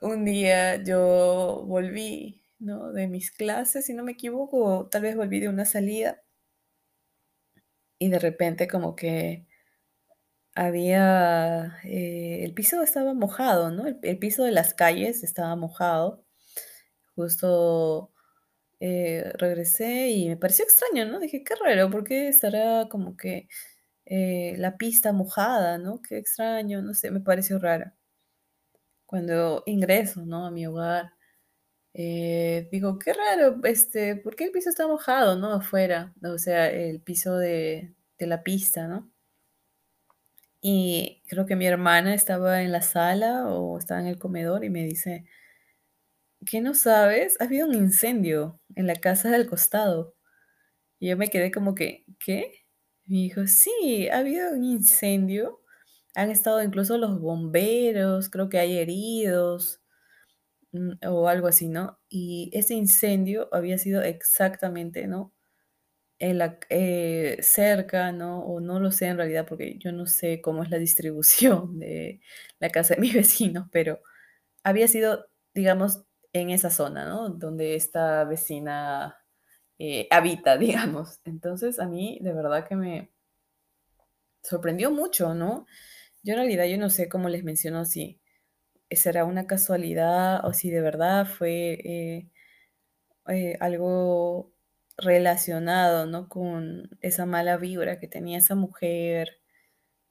un 0.00 0.24
día 0.24 0.82
yo 0.82 1.64
volví, 1.66 2.42
¿no? 2.58 2.92
De 2.92 3.08
mis 3.08 3.30
clases, 3.30 3.86
si 3.86 3.94
no 3.94 4.04
me 4.04 4.12
equivoco, 4.12 4.88
tal 4.90 5.02
vez 5.02 5.16
volví 5.16 5.40
de 5.40 5.48
una 5.48 5.64
salida 5.64 6.22
y 7.98 8.08
de 8.10 8.18
repente 8.18 8.68
como 8.68 8.94
que 8.96 9.46
había, 10.54 11.78
eh, 11.84 12.40
el 12.44 12.54
piso 12.54 12.82
estaba 12.82 13.14
mojado, 13.14 13.70
¿no? 13.70 13.86
El, 13.86 14.18
piso 14.18 14.44
de 14.44 14.52
las 14.52 14.74
calles 14.74 15.22
estaba 15.22 15.54
mojado. 15.56 16.24
Justo 17.14 18.12
eh, 18.80 19.32
regresé 19.38 20.10
y 20.10 20.28
me 20.28 20.36
pareció 20.36 20.64
extraño, 20.64 21.06
¿no? 21.06 21.20
Dije, 21.20 21.44
qué 21.44 21.54
raro, 21.56 21.90
¿por 21.90 22.04
qué 22.04 22.28
estará 22.28 22.88
como 22.90 23.16
que 23.16 23.48
eh, 24.06 24.54
la 24.58 24.76
pista 24.78 25.12
mojada, 25.12 25.78
¿no? 25.78 26.02
Qué 26.02 26.18
extraño, 26.18 26.82
no 26.82 26.94
sé, 26.94 27.10
me 27.10 27.20
pareció 27.20 27.58
rara. 27.58 27.96
Cuando 29.06 29.62
ingreso, 29.66 30.24
¿no? 30.26 30.46
A 30.46 30.50
mi 30.50 30.66
hogar, 30.66 31.12
eh, 31.94 32.68
digo, 32.72 32.98
qué 32.98 33.12
raro, 33.14 33.60
este, 33.64 34.16
¿por 34.16 34.36
qué 34.36 34.44
el 34.46 34.52
piso 34.52 34.70
está 34.70 34.86
mojado, 34.88 35.36
¿no? 35.38 35.52
Afuera, 35.54 36.14
o 36.24 36.38
sea, 36.38 36.70
el 36.70 37.00
piso 37.02 37.38
de, 37.38 37.94
de 38.18 38.26
la 38.26 38.42
pista, 38.44 38.88
¿no? 38.88 39.10
Y 40.60 41.22
creo 41.28 41.46
que 41.46 41.56
mi 41.56 41.66
hermana 41.66 42.14
estaba 42.14 42.62
en 42.62 42.70
la 42.72 42.82
sala 42.82 43.46
o 43.48 43.78
estaba 43.78 44.00
en 44.00 44.06
el 44.06 44.18
comedor 44.18 44.64
y 44.64 44.70
me 44.70 44.84
dice, 44.84 45.24
¿qué 46.46 46.60
no 46.60 46.74
sabes? 46.74 47.36
Ha 47.40 47.44
habido 47.44 47.66
un 47.66 47.74
incendio 47.74 48.60
en 48.74 48.86
la 48.86 48.96
casa 48.96 49.30
del 49.30 49.48
costado. 49.48 50.14
Y 51.00 51.08
yo 51.10 51.16
me 51.18 51.28
quedé 51.30 51.52
como 51.52 51.74
que, 51.76 52.06
¿qué? 52.20 52.65
Me 53.06 53.18
dijo, 53.18 53.46
sí, 53.46 54.08
ha 54.10 54.18
habido 54.18 54.52
un 54.52 54.64
incendio. 54.64 55.60
Han 56.14 56.30
estado 56.30 56.62
incluso 56.62 56.98
los 56.98 57.20
bomberos, 57.20 58.30
creo 58.30 58.48
que 58.48 58.58
hay 58.58 58.78
heridos 58.78 59.80
mm, 60.72 60.92
o 61.08 61.28
algo 61.28 61.48
así, 61.48 61.68
¿no? 61.68 62.00
Y 62.08 62.50
ese 62.54 62.74
incendio 62.74 63.48
había 63.52 63.78
sido 63.78 64.02
exactamente, 64.02 65.06
¿no? 65.08 65.34
eh, 66.70 67.38
cerca, 67.42 68.12
¿no? 68.12 68.40
O 68.44 68.60
no 68.60 68.80
lo 68.80 68.90
sé 68.92 69.06
en 69.06 69.16
realidad 69.18 69.46
porque 69.48 69.78
yo 69.78 69.92
no 69.92 70.06
sé 70.06 70.40
cómo 70.40 70.62
es 70.62 70.70
la 70.70 70.78
distribución 70.78 71.78
de 71.78 72.20
la 72.60 72.70
casa 72.70 72.94
de 72.94 73.00
mis 73.00 73.14
vecinos, 73.14 73.68
pero 73.72 74.00
había 74.64 74.88
sido, 74.88 75.26
digamos, 75.54 76.04
en 76.32 76.50
esa 76.50 76.70
zona, 76.70 77.06
¿no? 77.08 77.30
Donde 77.30 77.76
esta 77.76 78.24
vecina 78.24 79.16
eh, 79.78 80.08
habita, 80.10 80.56
digamos. 80.58 81.20
Entonces 81.24 81.78
a 81.78 81.86
mí 81.86 82.18
de 82.22 82.32
verdad 82.32 82.66
que 82.66 82.76
me 82.76 83.10
sorprendió 84.42 84.90
mucho, 84.90 85.34
¿no? 85.34 85.66
Yo 86.22 86.34
en 86.34 86.40
realidad 86.40 86.66
yo 86.66 86.78
no 86.78 86.90
sé 86.90 87.08
cómo 87.08 87.28
les 87.28 87.44
menciono 87.44 87.84
si 87.84 88.20
será 88.90 89.24
una 89.24 89.46
casualidad 89.46 90.44
o 90.46 90.52
si 90.52 90.70
de 90.70 90.80
verdad 90.80 91.26
fue 91.26 91.80
eh, 91.84 92.30
eh, 93.28 93.56
algo 93.60 94.52
relacionado, 94.96 96.06
¿no? 96.06 96.28
Con 96.28 96.90
esa 97.02 97.26
mala 97.26 97.56
vibra 97.56 97.98
que 98.00 98.08
tenía 98.08 98.38
esa 98.38 98.54
mujer, 98.54 99.40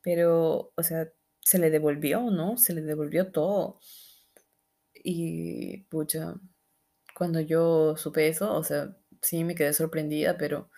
pero, 0.02 0.74
o 0.76 0.84
sea, 0.84 1.10
se 1.42 1.60
le 1.60 1.72
devolvió, 1.72 2.32
¿no? 2.32 2.58
Se 2.58 2.74
le 2.74 2.82
devolvió 2.82 3.32
todo. 3.32 3.80
Y, 5.04 5.84
pucha, 5.90 6.36
cuando 7.16 7.40
yo 7.42 7.96
supe 7.98 8.28
eso, 8.28 8.54
o 8.56 8.64
sea, 8.64 8.98
sí 9.26 9.44
me 9.44 9.56
quedé 9.56 9.74
sorprendida, 9.74 10.38
pero 10.38 10.70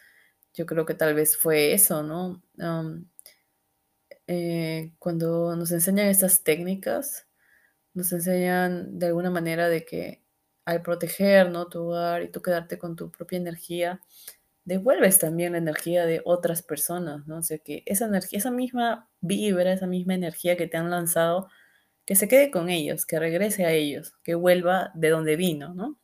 yo 0.53 0.65
creo 0.65 0.85
que 0.85 0.95
tal 0.95 1.13
vez 1.15 1.37
fue 1.37 1.73
eso, 1.73 2.03
¿no? 2.03 2.41
Eh, 4.27 4.93
cuando 4.99 5.55
nos 5.55 5.71
enseñan 5.71 6.07
estas 6.07 6.43
técnicas, 6.43 7.27
nos 7.93 8.11
enseñan 8.13 8.99
de 8.99 9.07
alguna 9.07 9.31
manera 9.31 9.69
de 9.69 9.85
que 9.85 10.23
al 10.65 10.81
proteger 10.81 11.49
¿no? 11.49 11.67
tu 11.67 11.81
hogar 11.83 12.23
y 12.23 12.29
tú 12.29 12.41
quedarte 12.41 12.77
con 12.77 12.95
tu 12.95 13.11
propia 13.11 13.37
energía, 13.37 14.01
devuelves 14.65 15.19
también 15.19 15.53
la 15.53 15.59
energía 15.59 16.05
de 16.05 16.21
otras 16.25 16.61
personas, 16.61 17.25
¿no? 17.27 17.37
O 17.37 17.43
sea, 17.43 17.57
que 17.59 17.83
esa 17.85 18.05
energía, 18.05 18.39
esa 18.39 18.51
misma 18.51 19.09
vibra, 19.21 19.71
esa 19.73 19.87
misma 19.87 20.15
energía 20.15 20.57
que 20.57 20.67
te 20.67 20.77
han 20.77 20.89
lanzado, 20.89 21.49
que 22.05 22.15
se 22.15 22.27
quede 22.27 22.51
con 22.51 22.69
ellos, 22.69 23.05
que 23.05 23.19
regrese 23.19 23.65
a 23.65 23.71
ellos, 23.71 24.13
que 24.23 24.35
vuelva 24.35 24.91
de 24.95 25.09
donde 25.09 25.37
vino, 25.37 25.73
¿no? 25.73 25.97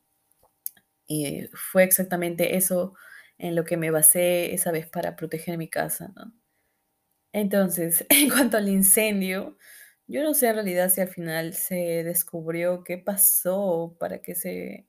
Y 1.06 1.48
fue 1.54 1.84
exactamente 1.84 2.56
eso 2.56 2.94
en 3.38 3.54
lo 3.56 3.64
que 3.64 3.76
me 3.76 3.90
basé 3.90 4.54
esa 4.54 4.72
vez 4.72 4.86
para 4.88 5.16
proteger 5.16 5.58
mi 5.58 5.68
casa, 5.68 6.12
¿no? 6.16 6.32
Entonces, 7.32 8.06
en 8.10 8.30
cuanto 8.30 8.56
al 8.56 8.68
incendio, 8.68 9.58
yo 10.06 10.22
no 10.22 10.34
sé 10.34 10.48
en 10.48 10.54
realidad 10.56 10.90
si 10.90 11.00
al 11.00 11.08
final 11.08 11.54
se 11.54 12.04
descubrió 12.04 12.84
qué 12.84 12.98
pasó 12.98 13.96
para 13.98 14.20
que 14.22 14.34
se, 14.34 14.86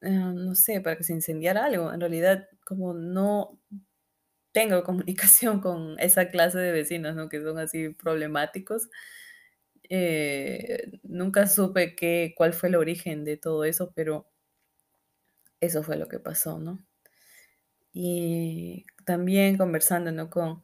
eh, 0.00 0.10
no 0.10 0.54
sé, 0.54 0.80
para 0.80 0.96
que 0.96 1.04
se 1.04 1.12
incendiara 1.12 1.64
algo. 1.64 1.92
En 1.92 2.00
realidad, 2.00 2.48
como 2.66 2.94
no 2.94 3.60
tengo 4.52 4.84
comunicación 4.84 5.60
con 5.60 5.98
esa 6.00 6.28
clase 6.30 6.58
de 6.58 6.72
vecinos, 6.72 7.16
¿no? 7.16 7.28
Que 7.28 7.42
son 7.42 7.58
así 7.58 7.90
problemáticos. 7.90 8.88
Eh, 9.90 10.92
nunca 11.02 11.46
supe 11.46 11.94
qué, 11.96 12.34
cuál 12.36 12.54
fue 12.54 12.70
el 12.70 12.76
origen 12.76 13.24
de 13.24 13.36
todo 13.36 13.64
eso, 13.64 13.92
pero 13.94 14.28
eso 15.64 15.82
fue 15.82 15.96
lo 15.96 16.08
que 16.08 16.18
pasó, 16.20 16.58
¿no? 16.58 16.84
Y 17.92 18.86
también 19.04 19.56
conversando, 19.56 20.10
¿no? 20.12 20.30
Con, 20.30 20.62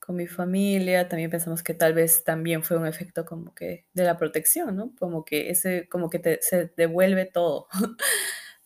con 0.00 0.16
mi 0.16 0.26
familia, 0.26 1.08
también 1.08 1.30
pensamos 1.30 1.62
que 1.62 1.74
tal 1.74 1.94
vez 1.94 2.24
también 2.24 2.64
fue 2.64 2.78
un 2.78 2.86
efecto 2.86 3.24
como 3.26 3.54
que 3.54 3.86
de 3.94 4.04
la 4.04 4.18
protección, 4.18 4.76
¿no? 4.76 4.94
Como 4.98 5.24
que 5.24 5.50
ese, 5.50 5.88
como 5.88 6.10
que 6.10 6.18
te, 6.20 6.42
se 6.42 6.72
devuelve 6.76 7.26
todo. 7.26 7.68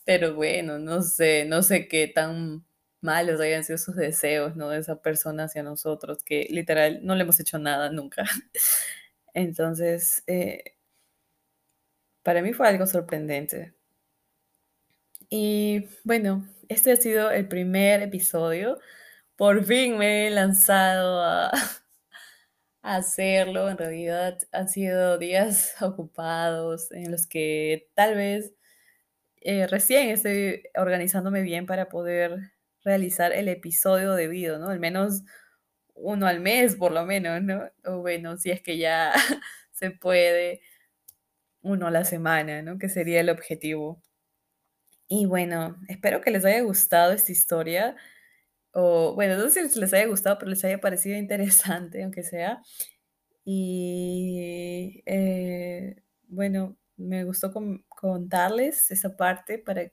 Pero 0.06 0.34
bueno, 0.34 0.78
no 0.78 1.02
sé, 1.02 1.46
no 1.46 1.62
sé 1.62 1.88
qué 1.88 2.08
tan 2.08 2.64
malos 3.02 3.40
hayan 3.40 3.64
sido 3.64 3.78
sus 3.78 3.96
deseos, 3.96 4.56
¿no? 4.56 4.70
De 4.70 4.78
esa 4.80 5.02
persona 5.02 5.44
hacia 5.44 5.62
nosotros, 5.64 6.24
que 6.24 6.48
literal 6.50 7.00
no 7.04 7.14
le 7.16 7.22
hemos 7.24 7.40
hecho 7.40 7.58
nada 7.58 7.90
nunca. 7.92 8.24
Entonces, 9.34 10.24
eh, 10.26 10.76
para 12.22 12.42
mí 12.42 12.52
fue 12.52 12.68
algo 12.68 12.86
sorprendente. 12.86 13.74
Y 15.30 15.86
bueno, 16.04 16.46
este 16.68 16.92
ha 16.92 16.96
sido 16.96 17.30
el 17.30 17.48
primer 17.48 18.02
episodio 18.02 18.78
por 19.38 19.64
fin 19.64 19.98
me 19.98 20.26
he 20.26 20.30
lanzado 20.30 21.22
a, 21.22 21.52
hacerlo. 22.82 23.70
En 23.70 23.78
realidad 23.78 24.38
han 24.52 24.68
sido 24.68 25.18
días 25.18 25.74
ocupados 25.82 26.92
en 26.92 27.12
los 27.12 27.26
que 27.26 27.88
tal 27.94 28.16
vez 28.16 28.52
eh, 29.42 29.66
recién 29.68 30.10
estoy 30.10 30.64
organizándome 30.76 31.42
bien 31.42 31.66
para 31.66 31.88
poder 31.88 32.52
realizar 32.84 33.32
el 33.32 33.48
episodio 33.48 34.14
debido, 34.14 34.58
¿no? 34.58 34.68
Al 34.70 34.80
menos 34.80 35.22
uno 35.94 36.26
al 36.26 36.40
mes, 36.40 36.76
por 36.76 36.92
lo 36.92 37.04
menos, 37.06 37.42
¿no? 37.42 37.70
O 37.84 38.00
bueno, 38.00 38.36
si 38.38 38.50
es 38.50 38.62
que 38.62 38.78
ya 38.78 39.12
se 39.72 39.92
puede, 39.92 40.62
uno 41.62 41.86
a 41.88 41.90
la 41.92 42.04
semana, 42.04 42.62
¿no? 42.62 42.78
Que 42.78 42.88
sería 42.88 43.20
el 43.20 43.30
objetivo. 43.30 44.02
Y 45.08 45.26
bueno, 45.26 45.76
espero 45.88 46.20
que 46.20 46.30
les 46.30 46.44
haya 46.44 46.60
gustado 46.60 47.12
esta 47.12 47.32
historia 47.32 47.96
o 48.72 49.14
bueno, 49.14 49.36
no 49.36 49.48
sé 49.48 49.68
si 49.68 49.80
les 49.80 49.92
haya 49.92 50.06
gustado, 50.06 50.38
pero 50.38 50.50
les 50.50 50.64
haya 50.64 50.80
parecido 50.80 51.16
interesante, 51.18 52.02
aunque 52.02 52.22
sea. 52.22 52.62
Y 53.44 55.02
eh, 55.06 55.96
bueno, 56.28 56.76
me 56.96 57.24
gustó 57.24 57.52
contarles 57.88 58.90
esa 58.90 59.16
parte 59.16 59.58
para 59.58 59.90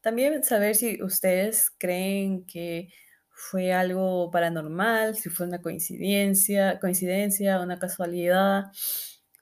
también 0.00 0.44
saber 0.44 0.76
si 0.76 1.02
ustedes 1.02 1.72
creen 1.78 2.46
que 2.46 2.90
fue 3.30 3.72
algo 3.72 4.30
paranormal, 4.30 5.16
si 5.16 5.30
fue 5.30 5.46
una 5.46 5.60
coincidencia, 5.62 6.78
coincidencia, 6.80 7.60
una 7.60 7.78
casualidad, 7.78 8.66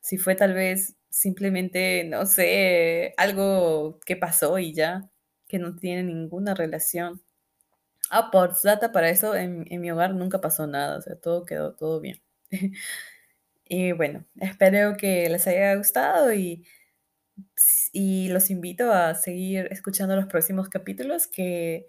si 0.00 0.18
fue 0.18 0.34
tal 0.34 0.54
vez 0.54 0.96
simplemente, 1.12 2.04
no 2.04 2.26
sé, 2.26 3.14
algo 3.18 4.00
que 4.06 4.16
pasó 4.16 4.58
y 4.58 4.72
ya, 4.74 5.10
que 5.46 5.58
no 5.58 5.76
tiene 5.76 6.02
ninguna 6.04 6.54
relación. 6.54 7.22
Ah, 8.10 8.30
por 8.32 8.54
data 8.62 8.92
para 8.92 9.10
eso, 9.10 9.34
en, 9.36 9.66
mi 9.80 9.90
hogar 9.90 10.14
nunca 10.14 10.40
pasó 10.40 10.66
nada, 10.66 10.98
o 10.98 11.02
sea, 11.02 11.16
todo 11.16 11.44
quedó 11.44 11.74
todo 11.76 12.00
bien. 12.00 12.22
y 13.64 13.92
bueno, 13.92 14.26
espero 14.40 14.96
que 14.96 15.28
les 15.28 15.46
haya 15.46 15.74
gustado 15.76 16.32
y, 16.32 16.66
y 17.92 18.28
los 18.30 18.50
invito 18.50 18.92
a 18.92 19.14
seguir 19.14 19.68
escuchando 19.70 20.16
los 20.16 20.26
próximos 20.26 20.68
capítulos 20.68 21.26
que 21.26 21.88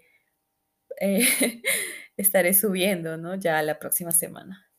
eh, 1.00 1.26
estaré 2.16 2.54
subiendo, 2.54 3.16
¿no? 3.16 3.36
Ya 3.36 3.62
la 3.62 3.78
próxima 3.78 4.12
semana. 4.12 4.70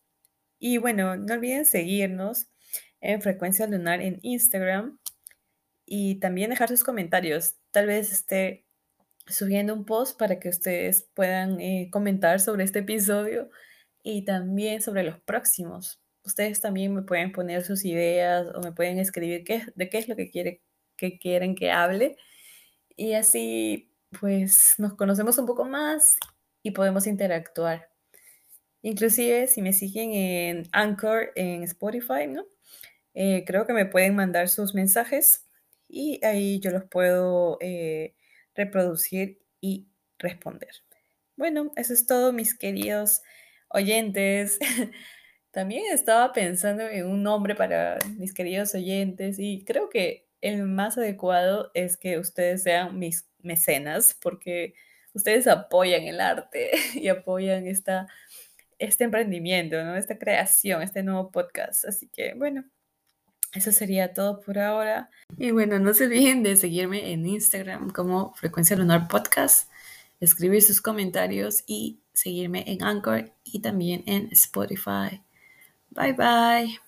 Y 0.59 0.77
bueno, 0.77 1.15
no 1.17 1.33
olviden 1.33 1.65
seguirnos 1.65 2.47
en 3.05 3.21
Frecuencia 3.21 3.67
Lunar 3.67 4.01
en 4.01 4.19
Instagram 4.21 4.99
y 5.85 6.15
también 6.19 6.49
dejar 6.49 6.69
sus 6.69 6.83
comentarios. 6.83 7.55
Tal 7.71 7.87
vez 7.87 8.11
esté 8.11 8.65
subiendo 9.27 9.73
un 9.73 9.85
post 9.85 10.17
para 10.17 10.39
que 10.39 10.49
ustedes 10.49 11.09
puedan 11.13 11.59
eh, 11.59 11.89
comentar 11.91 12.39
sobre 12.39 12.63
este 12.63 12.79
episodio 12.79 13.49
y 14.03 14.25
también 14.25 14.81
sobre 14.81 15.03
los 15.03 15.19
próximos. 15.21 16.01
Ustedes 16.23 16.61
también 16.61 16.93
me 16.93 17.03
pueden 17.03 17.31
poner 17.31 17.63
sus 17.63 17.85
ideas 17.85 18.47
o 18.55 18.61
me 18.61 18.71
pueden 18.71 18.99
escribir 18.99 19.43
qué, 19.43 19.63
de 19.75 19.89
qué 19.89 19.97
es 19.97 20.07
lo 20.07 20.15
que, 20.15 20.29
quiere, 20.29 20.61
que 20.97 21.19
quieren 21.19 21.55
que 21.55 21.71
hable. 21.71 22.17
Y 22.95 23.13
así 23.13 23.91
pues 24.19 24.75
nos 24.77 24.93
conocemos 24.95 25.37
un 25.37 25.45
poco 25.45 25.65
más 25.65 26.15
y 26.63 26.71
podemos 26.71 27.05
interactuar. 27.07 27.89
Inclusive 28.81 29.47
si 29.47 29.61
me 29.61 29.73
siguen 29.73 30.13
en 30.13 30.63
Anchor, 30.71 31.31
en 31.35 31.63
Spotify, 31.63 32.27
¿no? 32.27 32.45
Eh, 33.15 33.45
creo 33.47 33.65
que 33.65 33.73
me 33.73 33.85
pueden 33.85 34.15
mandar 34.15 34.49
sus 34.49 34.75
mensajes 34.75 35.47
y 35.87 36.23
ahí 36.23 36.59
yo 36.59 36.71
los 36.71 36.83
puedo 36.83 37.57
eh, 37.61 38.13
reproducir 38.53 39.39
y 39.61 39.87
responder. 40.19 40.69
Bueno, 41.37 41.71
eso 41.77 41.93
es 41.93 42.05
todo, 42.05 42.33
mis 42.33 42.57
queridos 42.57 43.21
oyentes. 43.69 44.59
También 45.51 45.83
estaba 45.91 46.33
pensando 46.33 46.83
en 46.83 47.07
un 47.07 47.23
nombre 47.23 47.55
para 47.55 47.97
mis 48.17 48.33
queridos 48.33 48.75
oyentes 48.75 49.39
y 49.39 49.63
creo 49.63 49.89
que 49.89 50.27
el 50.41 50.63
más 50.63 50.97
adecuado 50.97 51.71
es 51.73 51.97
que 51.97 52.19
ustedes 52.19 52.63
sean 52.63 52.99
mis 52.99 53.27
mecenas 53.39 54.17
porque 54.21 54.73
ustedes 55.13 55.47
apoyan 55.47 56.03
el 56.03 56.19
arte 56.19 56.71
y 56.93 57.07
apoyan 57.07 57.67
esta, 57.67 58.07
este 58.79 59.05
emprendimiento, 59.05 59.77
esta 59.95 60.17
creación, 60.19 60.81
este 60.81 61.03
nuevo 61.03 61.31
podcast. 61.31 61.85
Así 61.85 62.09
que 62.09 62.33
bueno, 62.33 62.65
eso 63.55 63.71
sería 63.71 64.13
todo 64.13 64.41
por 64.41 64.59
ahora. 64.59 65.09
Y 65.37 65.51
bueno, 65.51 65.79
no 65.79 65.93
se 65.93 66.05
olviden 66.05 66.43
de 66.43 66.57
seguirme 66.57 67.11
en 67.11 67.25
Instagram 67.25 67.89
como 67.91 68.33
Frecuencia 68.35 68.75
Lunar 68.75 69.07
Podcast, 69.07 69.69
escribir 70.19 70.61
sus 70.61 70.81
comentarios 70.81 71.63
y 71.65 71.99
seguirme 72.13 72.63
en 72.67 72.83
Anchor 72.83 73.31
y 73.43 73.59
también 73.61 74.03
en 74.05 74.29
Spotify. 74.31 75.21
Bye 75.89 76.13
bye. 76.13 76.84